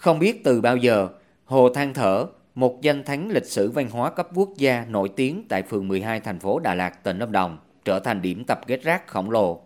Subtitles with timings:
[0.00, 1.08] Không biết từ bao giờ,
[1.44, 5.44] Hồ Than Thở, một danh thắng lịch sử văn hóa cấp quốc gia nổi tiếng
[5.48, 8.82] tại phường 12 thành phố Đà Lạt, tỉnh Lâm Đồng, trở thành điểm tập kết
[8.82, 9.60] rác khổng lồ.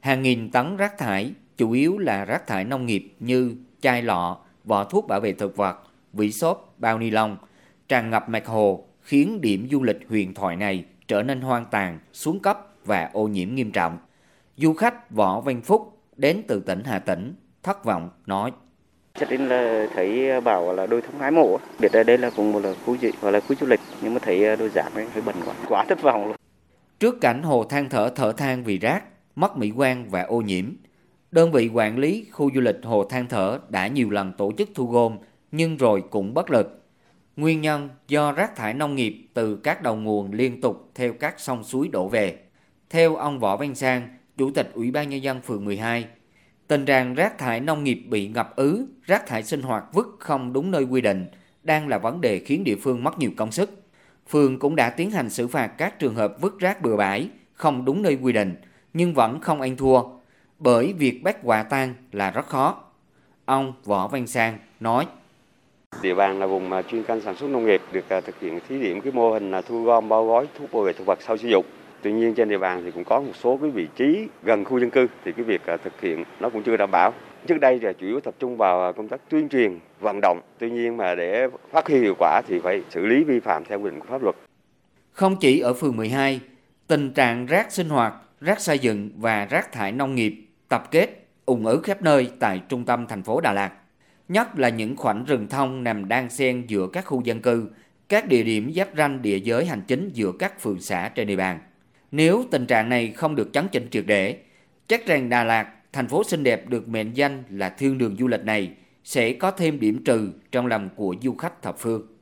[0.00, 4.38] Hàng nghìn tấn rác thải, chủ yếu là rác thải nông nghiệp như chai lọ,
[4.64, 5.78] vỏ thuốc bảo vệ thực vật,
[6.12, 7.36] vỉ xốp, bao ni lông,
[7.88, 11.98] tràn ngập mạch hồ, khiến điểm du lịch huyền thoại này trở nên hoang tàn,
[12.12, 13.98] xuống cấp và ô nhiễm nghiêm trọng.
[14.56, 18.52] Du khách Võ Văn Phúc đến từ tỉnh Hà Tĩnh, thất vọng nói.
[19.20, 22.30] Chắc nên là thấy ờ, bảo là đôi thông hái mổ, biết ở đây là
[22.30, 24.68] cũng một là khu dị hoặc là khu du lịch nhưng mà thấy ờ, đôi
[24.68, 26.36] giảm ấy hơi bẩn quá, quá thất vọng luôn.
[27.00, 29.04] Trước cảnh hồ than thở thở than vì rác,
[29.36, 30.64] mất mỹ quan và ô nhiễm,
[31.30, 34.68] đơn vị quản lý khu du lịch Hồ Than Thở đã nhiều lần tổ chức
[34.74, 35.18] thu gom
[35.52, 36.84] nhưng rồi cũng bất lực.
[37.36, 41.40] Nguyên nhân do rác thải nông nghiệp từ các đầu nguồn liên tục theo các
[41.40, 42.38] sông suối đổ về.
[42.90, 46.06] Theo ông Võ Văn Sang, Chủ tịch Ủy ban Nhân dân phường 12,
[46.68, 50.52] tình trạng rác thải nông nghiệp bị ngập ứ, rác thải sinh hoạt vứt không
[50.52, 51.26] đúng nơi quy định
[51.62, 53.70] đang là vấn đề khiến địa phương mất nhiều công sức.
[54.28, 57.84] Phường cũng đã tiến hành xử phạt các trường hợp vứt rác bừa bãi, không
[57.84, 58.54] đúng nơi quy định,
[58.92, 60.02] nhưng vẫn không ăn thua,
[60.58, 62.84] bởi việc bắt quả tang là rất khó.
[63.44, 65.06] Ông Võ Văn Sang nói.
[66.02, 68.80] Địa bàn là vùng chuyên canh sản xuất nông nghiệp được à, thực hiện thí
[68.80, 71.36] điểm cái mô hình là thu gom bao gói thuốc bảo vệ thực vật sau
[71.36, 71.64] sử dụng.
[72.02, 74.80] Tuy nhiên trên địa bàn thì cũng có một số cái vị trí gần khu
[74.80, 77.12] dân cư thì cái việc à, thực hiện nó cũng chưa đảm bảo.
[77.46, 80.40] Trước đây là chủ yếu tập trung vào công tác tuyên truyền, vận động.
[80.58, 83.80] Tuy nhiên mà để phát huy hiệu quả thì phải xử lý vi phạm theo
[83.80, 84.36] quy định của pháp luật.
[85.12, 86.40] Không chỉ ở phường 12,
[86.86, 90.34] tình trạng rác sinh hoạt, rác xây dựng và rác thải nông nghiệp
[90.68, 91.08] tập kết
[91.46, 93.72] ủng ứ khắp nơi tại trung tâm thành phố Đà Lạt.
[94.28, 97.70] Nhất là những khoảnh rừng thông nằm đan xen giữa các khu dân cư,
[98.08, 101.36] các địa điểm giáp ranh địa giới hành chính giữa các phường xã trên địa
[101.36, 101.58] bàn.
[102.12, 104.36] Nếu tình trạng này không được chấn chỉnh triệt để,
[104.86, 108.26] chắc rằng Đà Lạt, thành phố xinh đẹp được mệnh danh là thiên đường du
[108.26, 108.72] lịch này,
[109.04, 112.17] sẽ có thêm điểm trừ trong lòng của du khách thập phương.